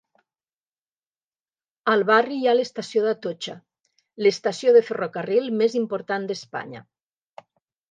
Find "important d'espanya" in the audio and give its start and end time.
5.85-6.85